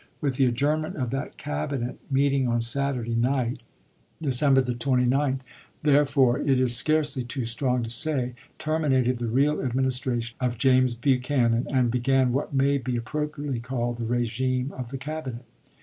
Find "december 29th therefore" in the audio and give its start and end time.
4.27-6.39